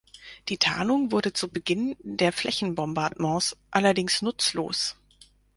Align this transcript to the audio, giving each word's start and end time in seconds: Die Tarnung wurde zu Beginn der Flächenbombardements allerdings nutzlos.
Die 0.49 0.57
Tarnung 0.57 1.11
wurde 1.11 1.31
zu 1.31 1.47
Beginn 1.47 1.95
der 2.01 2.33
Flächenbombardements 2.33 3.55
allerdings 3.69 4.23
nutzlos. 4.23 4.95